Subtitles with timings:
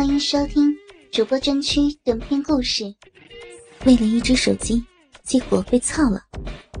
[0.00, 0.74] 欢迎收听
[1.12, 2.84] 主播专区短篇故事。
[3.84, 4.82] 为了一只手机，
[5.22, 6.24] 结果被操了。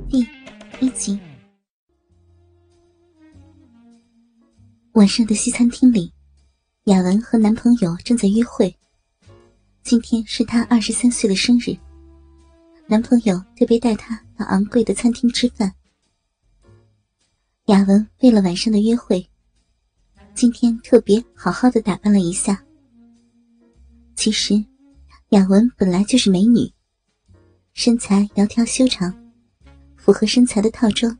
[0.08, 0.26] 第
[0.80, 1.20] 一集。
[4.92, 6.10] 晚上的西餐厅里，
[6.84, 8.74] 雅文和男朋友正在约会。
[9.82, 11.76] 今天是她二十三岁的生日，
[12.86, 15.70] 男朋友特别带她到昂贵的餐厅吃饭。
[17.66, 19.28] 雅文为了晚上的约会，
[20.34, 22.64] 今天特别好好的打扮了一下。
[24.20, 24.62] 其实，
[25.30, 26.70] 雅文本来就是美女，
[27.72, 29.10] 身材窈窕修长，
[29.96, 31.18] 符合身材的套装，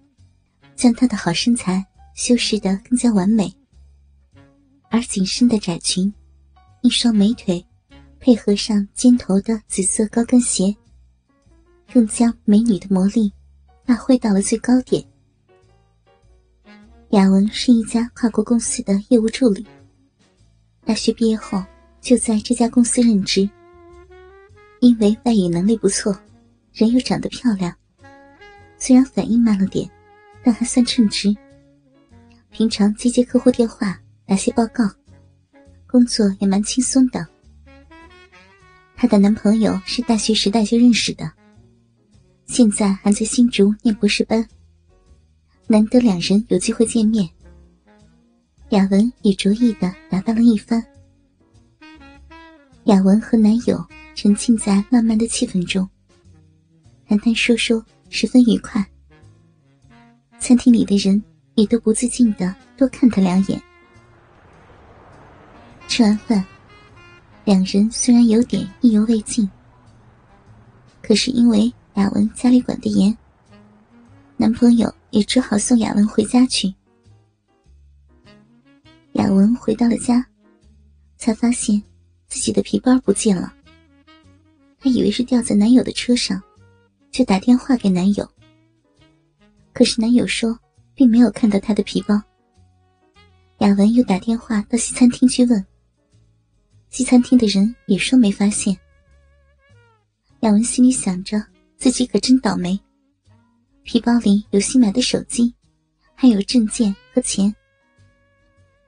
[0.76, 1.82] 将她的好身材
[2.14, 3.50] 修饰得更加完美。
[4.90, 6.12] 而紧身的窄裙，
[6.82, 7.64] 一双美腿，
[8.18, 10.76] 配合上尖头的紫色高跟鞋，
[11.90, 13.32] 更将美女的魔力
[13.86, 15.02] 发挥到了最高点。
[17.12, 19.66] 雅文是一家跨国公司的业务助理，
[20.84, 21.64] 大学毕业后。
[22.00, 23.48] 就在这家公司任职。
[24.80, 26.18] 因为外语能力不错，
[26.72, 27.74] 人又长得漂亮，
[28.78, 29.88] 虽然反应慢了点，
[30.42, 31.36] 但还算称职。
[32.50, 34.90] 平常接接客户电话，打些报告，
[35.86, 37.26] 工作也蛮轻松的。
[38.96, 41.30] 她的男朋友是大学时代就认识的，
[42.46, 44.46] 现在还在新竹念博士班。
[45.66, 47.28] 难得两人有机会见面，
[48.70, 50.82] 雅文也着意的打扮了一番。
[52.90, 55.88] 雅文和男友沉浸在浪漫的气氛中，
[57.06, 58.84] 谈谈说说，十分愉快。
[60.40, 61.22] 餐厅里的人
[61.54, 63.62] 也都不自禁的多看他两眼。
[65.86, 66.44] 吃完饭，
[67.44, 69.48] 两人虽然有点意犹未尽，
[71.00, 73.16] 可是因为雅文家里管得严，
[74.36, 76.74] 男朋友也只好送雅文回家去。
[79.12, 80.26] 雅文回到了家，
[81.16, 81.80] 才发现。
[82.30, 83.52] 自己的皮包不见了，
[84.78, 86.40] 她以为是掉在男友的车上，
[87.10, 88.26] 就打电话给男友。
[89.72, 90.56] 可是男友说
[90.94, 92.22] 并没有看到她的皮包。
[93.58, 95.66] 雅文又打电话到西餐厅去问，
[96.88, 98.78] 西餐厅的人也说没发现。
[100.40, 101.44] 雅文心里想着
[101.76, 102.78] 自己可真倒霉，
[103.82, 105.52] 皮包里有新买的手机，
[106.14, 107.52] 还有证件和钱。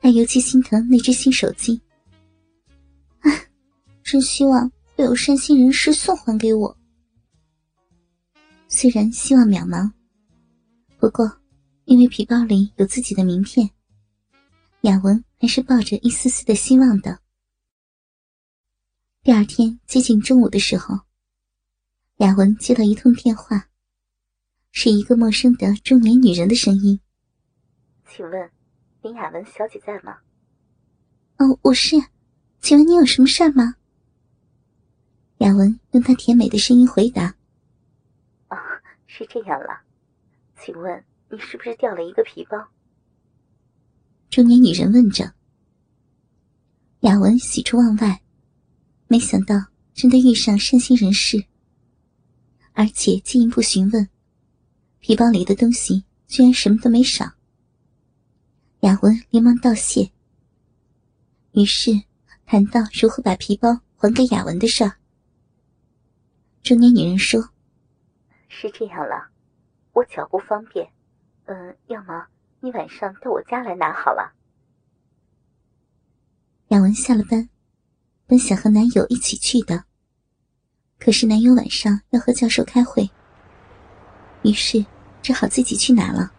[0.00, 1.80] 她尤其心疼那只新手机。
[4.02, 6.76] 真希望会有善心人士送还给我。
[8.68, 9.92] 虽然希望渺茫，
[10.98, 11.40] 不过
[11.84, 13.70] 因为皮包里有自己的名片，
[14.82, 17.20] 雅文还是抱着一丝丝的希望的。
[19.22, 21.00] 第二天接近中午的时候，
[22.16, 23.68] 雅文接到一通电话，
[24.72, 26.98] 是一个陌生的中年女人的声音
[28.08, 28.50] ：“请问
[29.02, 30.18] 林雅文小姐在吗
[31.38, 31.96] ？”“哦，我是。
[32.62, 33.74] 请问你有什么事吗？”
[35.38, 37.34] 雅文用她甜美的声音回答
[38.48, 38.56] ：“啊，
[39.06, 39.82] 是这样了，
[40.58, 42.56] 请问你是不是掉了一个皮包？”
[44.30, 45.34] 中年女人问着。
[47.00, 48.22] 雅文喜出望外，
[49.08, 49.56] 没想到
[49.92, 51.44] 真的遇上善心人士，
[52.74, 54.08] 而且进一步询问，
[55.00, 57.32] 皮包里的东西居然什么都没少。
[58.82, 60.12] 雅文连忙道谢，
[61.54, 61.90] 于是
[62.52, 64.92] 谈到如何把皮包还给雅文的事儿。
[66.62, 67.48] 中年女人说
[68.46, 69.30] ：“是这样了，
[69.94, 70.86] 我脚不方便，
[71.46, 72.26] 嗯，要么
[72.60, 74.34] 你晚上到我家来拿好了。”
[76.68, 77.48] 雅文下了班，
[78.26, 79.84] 本想和男友一起去的，
[80.98, 83.08] 可是男友晚上要和教授开会，
[84.42, 84.84] 于是
[85.22, 86.30] 只好自己去拿了。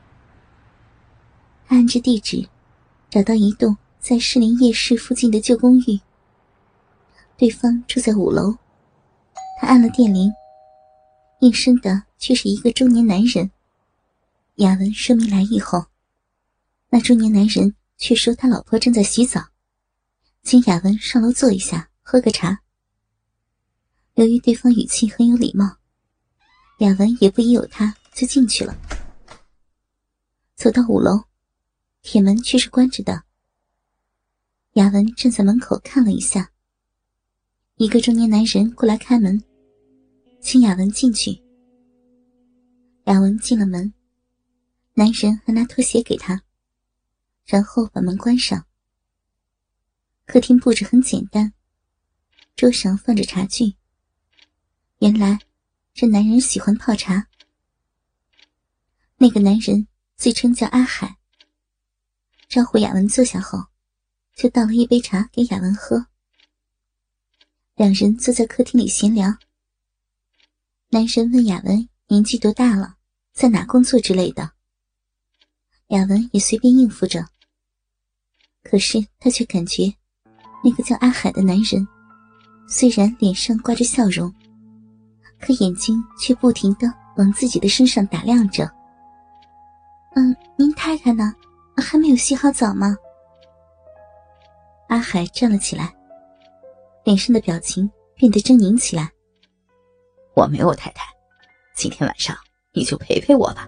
[1.65, 2.47] 他按着地址，
[3.09, 5.97] 找到一栋在士林夜市附近的旧公寓，
[7.37, 8.53] 对方住在五楼。
[9.57, 10.29] 他按了电铃，
[11.39, 13.49] 应声的却是一个中年男人。
[14.55, 15.85] 雅文说明来意后，
[16.89, 19.41] 那中年男人却说他老婆正在洗澡，
[20.43, 22.59] 请雅文上楼坐一下，喝个茶。
[24.15, 25.77] 由于对方语气很有礼貌，
[26.79, 28.75] 雅文也不疑有他，就进去了。
[30.57, 31.23] 走到五楼，
[32.01, 33.23] 铁门却是关着的。
[34.73, 36.51] 雅文站在门口看了一下，
[37.75, 39.39] 一个中年男人过来开门。
[40.41, 41.39] 请雅文进去。
[43.03, 43.93] 雅文进了门，
[44.95, 46.41] 男人还拿拖鞋给她，
[47.45, 48.65] 然后把门关上。
[50.25, 51.53] 客厅布置很简单，
[52.55, 53.75] 桌上放着茶具。
[54.97, 55.37] 原来
[55.93, 57.27] 这男人喜欢泡茶。
[59.17, 61.17] 那个男人自称叫阿海。
[62.49, 63.67] 招呼雅文坐下后，
[64.35, 66.07] 就倒了一杯茶给雅文喝。
[67.75, 69.35] 两人坐在客厅里闲聊。
[70.89, 72.95] 男人问雅文年纪多大了，
[73.33, 74.51] 在哪工作之类的。
[75.87, 77.25] 雅文也随便应付着。
[78.63, 79.93] 可是他却感觉，
[80.63, 81.87] 那个叫阿海的男人，
[82.67, 84.33] 虽然脸上挂着笑容，
[85.39, 88.71] 可眼睛却不停的往自己的身上打量着。
[90.15, 91.33] 嗯，您太太呢？
[91.75, 92.95] 还没有洗好澡吗？
[94.93, 95.91] 阿海站了起来，
[97.03, 99.11] 脸上的表情变得狰狞起来。
[100.35, 101.03] 我没有太太，
[101.75, 102.37] 今天晚上
[102.73, 103.67] 你就陪陪我吧。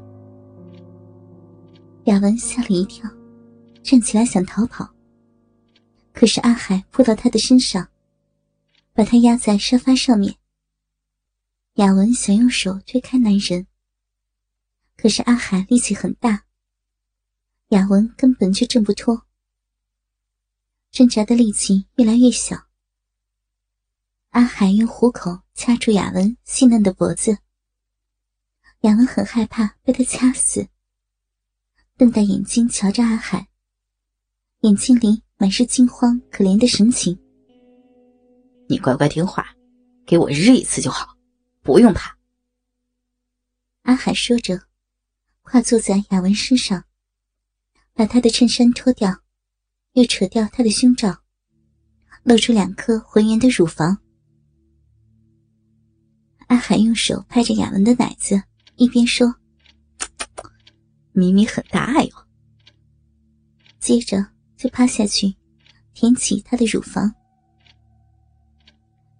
[2.03, 3.09] 雅文吓了一跳，
[3.81, 4.87] 站起来想逃跑，
[6.13, 7.89] 可是阿海扑到他的身上，
[8.93, 10.35] 把他压在沙发上面。
[11.77, 13.65] 雅文想用手推开男人，
[14.95, 16.43] 可是阿海力气很大，
[17.69, 19.23] 雅文根本就挣不脱。
[20.95, 22.55] 挣扎的力气越来越小。
[24.29, 27.37] 阿海用虎口掐住雅文细嫩的脖子。
[28.79, 30.69] 雅文很害怕被他掐死，
[31.97, 33.49] 瞪大眼睛瞧着阿海，
[34.61, 37.19] 眼睛里满是惊慌可怜的神情。
[38.69, 39.53] 你乖乖听话，
[40.05, 41.17] 给我日一次就好，
[41.61, 42.17] 不用怕。
[43.81, 44.61] 阿海说着，
[45.41, 46.85] 跨坐在雅文身上，
[47.93, 49.24] 把他的衬衫脱掉。
[49.95, 51.17] 又扯掉他的胸罩，
[52.23, 53.97] 露出两颗浑圆的乳房。
[56.47, 58.43] 阿海用手拍着雅文的奶子，
[58.75, 59.33] 一边说
[61.13, 62.11] ：“咪咪很大哟。”
[63.79, 64.27] 接着
[64.57, 65.33] 就趴下去，
[65.93, 67.15] 舔起她的乳房。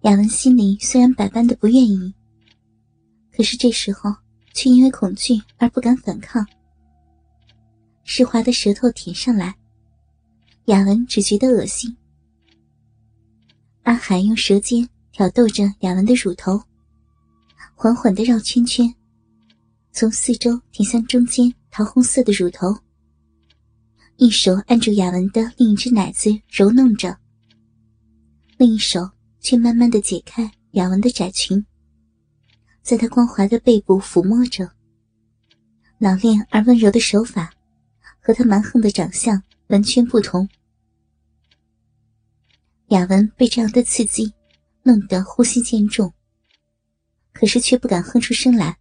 [0.02, 2.14] 雅文心里虽然百般的不愿意，
[3.34, 4.14] 可是这时候
[4.52, 6.46] 却因为恐惧而不敢反抗。
[8.04, 9.56] 湿滑的舌头舔上来。
[10.66, 11.96] 雅文只觉得恶心。
[13.84, 16.60] 阿海用舌尖挑逗着雅文的乳头，
[17.76, 18.92] 缓缓的绕圈圈，
[19.92, 22.76] 从四周舔向中间桃红色的乳头。
[24.16, 27.16] 一手按住雅文的另一只奶子揉弄着，
[28.56, 29.08] 另一手
[29.38, 31.64] 却慢慢的解开雅文的窄裙，
[32.82, 34.68] 在她光滑的背部抚摸着。
[35.98, 37.54] 老练而温柔的手法，
[38.18, 40.48] 和她蛮横的长相完全不同。
[42.88, 44.32] 雅文被这样的刺激
[44.82, 46.12] 弄得呼吸渐重，
[47.32, 48.78] 可是却不敢哼出声来。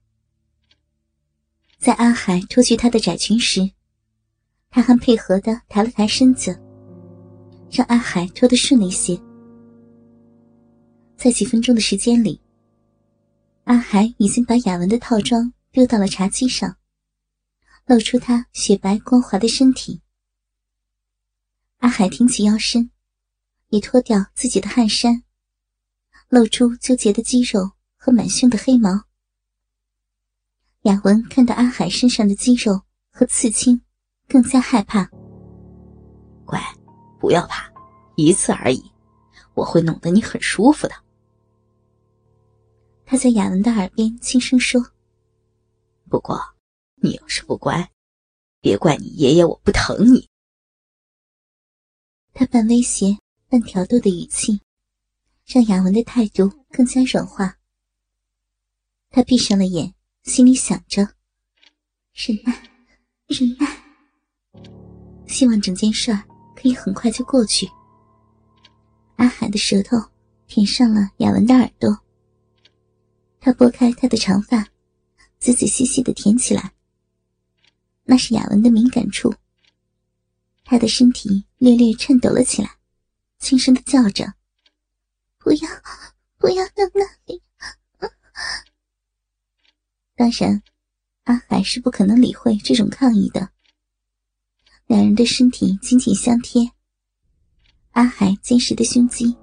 [1.79, 3.71] 在阿海脱去她的窄裙时，
[4.69, 6.59] 他还配合的抬了抬身子，
[7.71, 9.19] 让阿海脱得顺利些。
[11.17, 12.41] 在几分钟的时间里，
[13.63, 16.77] 阿海已经把雅文的套装丢到了茶几上，
[17.87, 20.01] 露出她雪白光滑的身体。
[21.79, 22.91] 阿海挺起腰身。
[23.69, 25.23] 也脱掉自己的汗衫，
[26.29, 29.05] 露出纠结的肌肉和满胸的黑毛。
[30.83, 33.81] 雅文看到阿海身上的肌肉和刺青，
[34.27, 35.09] 更加害怕。
[36.45, 36.61] 乖，
[37.19, 37.69] 不要怕，
[38.15, 38.81] 一次而已，
[39.55, 40.93] 我会弄得你很舒服的。
[43.03, 44.79] 他在雅文的耳边轻声说
[46.07, 46.39] ：“不过，
[47.01, 47.91] 你要是不乖，
[48.61, 50.29] 别怪你爷爷我不疼你。”
[52.35, 53.17] 他半威胁。
[53.47, 54.59] 半挑逗的语气，
[55.45, 57.55] 让雅文的态度更加软化。
[59.11, 61.03] 他闭上了眼，心里想着：
[62.13, 62.69] 忍耐，
[63.27, 64.61] 忍耐，
[65.27, 66.23] 希望整件事儿
[66.55, 67.69] 可以很快就过去。
[69.17, 69.95] 阿海的舌头
[70.47, 71.97] 舔上了雅文的耳朵，
[73.39, 74.67] 他拨开她的长发，
[75.39, 76.73] 仔仔细细的舔起来。
[78.03, 79.33] 那是雅文的敏感处，
[80.65, 82.69] 他的身体略略颤抖了起来。
[83.39, 84.35] 轻声的叫着
[85.39, 85.67] ：“不要，
[86.37, 87.41] 不要到那里！”
[90.15, 90.61] 当然，
[91.23, 93.49] 阿海是不可能理会这种抗议的。
[94.85, 96.69] 两人的身体紧紧相贴，
[97.93, 99.35] 阿海坚实的胸肌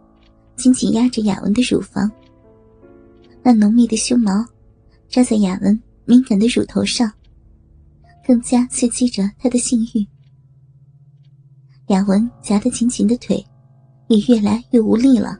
[0.54, 2.08] 紧紧压着雅文的乳房，
[3.42, 4.46] 那浓密的胸毛
[5.08, 7.12] 扎在雅文敏感的乳头上，
[8.24, 10.06] 更加刺激着他的性欲。
[11.92, 13.44] 雅文夹得紧紧的腿。
[14.08, 15.38] 也越来越无力了。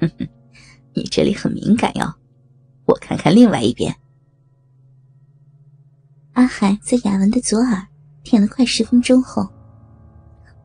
[0.00, 0.26] 哼哼，
[0.94, 2.14] 你这里很敏感哟，
[2.86, 3.94] 我看看另外一边。
[6.32, 7.86] 阿海在雅文的左耳
[8.22, 9.46] 舔了快十分钟后，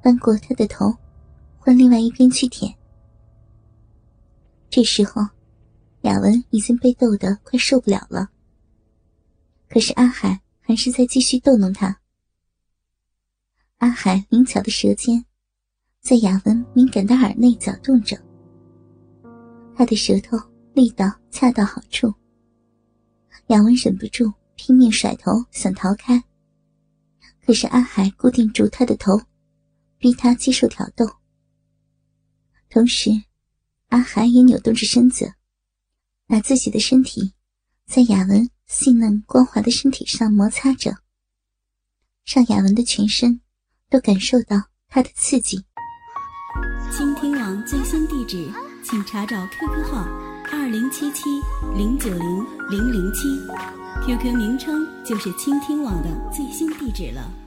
[0.02, 0.96] 翻过他的头，
[1.58, 2.74] 换另外一边去舔。
[4.70, 5.28] 这时候，
[6.02, 8.30] 雅文已经被逗得快受不了了。
[9.68, 12.00] 可是阿海还是在继续逗弄他。
[13.86, 15.24] 阿海灵巧的舌尖。
[16.02, 18.20] 在雅文敏感的耳内搅动着，
[19.76, 20.36] 他的舌头
[20.74, 22.12] 力道恰到好处。
[23.50, 26.20] 雅文忍不住拼命甩头想逃开，
[27.46, 29.22] 可是阿海固定住他的头，
[30.00, 31.06] 逼他接受挑逗。
[32.72, 33.12] 同时，
[33.90, 35.32] 阿海也扭动着身子，
[36.26, 37.36] 把自己的身体
[37.86, 40.98] 在雅文细嫩光滑的身体上摩擦着，
[42.26, 43.42] 让雅文的全身
[43.90, 44.58] 都感受到
[44.90, 45.58] 它的刺激。
[46.92, 48.50] 倾听网最新地址，
[48.84, 50.08] 请查找 QQ 号
[50.52, 51.24] 二零七七
[51.76, 53.28] 零九零零零七
[54.06, 57.45] ，QQ 名称就是倾听网的最新地址了。